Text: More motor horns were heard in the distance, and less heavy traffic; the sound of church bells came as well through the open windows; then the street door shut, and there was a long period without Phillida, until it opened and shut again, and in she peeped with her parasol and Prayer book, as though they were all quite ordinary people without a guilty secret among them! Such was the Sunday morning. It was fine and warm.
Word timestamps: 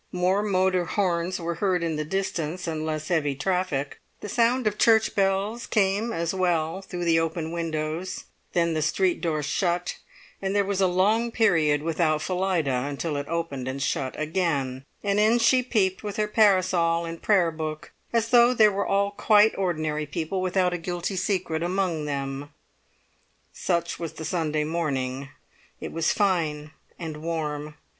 More 0.11 0.41
motor 0.41 0.85
horns 0.85 1.39
were 1.39 1.53
heard 1.61 1.83
in 1.83 1.95
the 1.95 2.03
distance, 2.03 2.65
and 2.65 2.83
less 2.87 3.09
heavy 3.09 3.35
traffic; 3.35 3.99
the 4.19 4.29
sound 4.29 4.65
of 4.65 4.79
church 4.79 5.13
bells 5.13 5.67
came 5.67 6.11
as 6.11 6.33
well 6.33 6.81
through 6.81 7.05
the 7.05 7.19
open 7.19 7.51
windows; 7.51 8.23
then 8.53 8.73
the 8.73 8.81
street 8.81 9.21
door 9.21 9.43
shut, 9.43 9.99
and 10.41 10.55
there 10.55 10.65
was 10.65 10.81
a 10.81 10.87
long 10.87 11.29
period 11.31 11.83
without 11.83 12.23
Phillida, 12.23 12.85
until 12.87 13.15
it 13.15 13.27
opened 13.27 13.67
and 13.67 13.79
shut 13.79 14.19
again, 14.19 14.85
and 15.03 15.19
in 15.19 15.37
she 15.37 15.61
peeped 15.61 16.01
with 16.01 16.17
her 16.17 16.27
parasol 16.27 17.05
and 17.05 17.21
Prayer 17.21 17.51
book, 17.51 17.91
as 18.11 18.29
though 18.29 18.55
they 18.55 18.69
were 18.69 18.87
all 18.87 19.11
quite 19.11 19.55
ordinary 19.55 20.07
people 20.07 20.41
without 20.41 20.73
a 20.73 20.79
guilty 20.79 21.15
secret 21.15 21.61
among 21.61 22.05
them! 22.05 22.49
Such 23.53 23.99
was 23.99 24.13
the 24.13 24.25
Sunday 24.25 24.63
morning. 24.63 25.29
It 25.79 25.91
was 25.91 26.11
fine 26.11 26.71
and 26.97 27.17
warm. 27.17 27.75